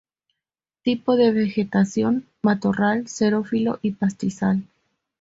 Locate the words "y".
3.83-3.91